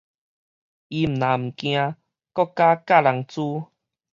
[0.03, 0.23] 伊毋但毋驚，閣
[2.55, 3.69] 敢佮人㧣